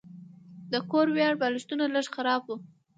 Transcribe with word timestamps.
د 0.71 0.73
کور 0.91 1.07
وړیا 1.11 1.29
بالښتونه 1.41 1.85
لږ 1.95 2.05
خراب 2.15 2.41
وو. 2.45 2.55